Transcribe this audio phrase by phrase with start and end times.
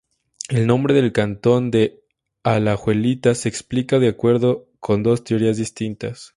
[0.49, 2.01] El nombre del cantón de
[2.41, 6.29] Alajuelita se explica de acuerdo con dos teorías distintas.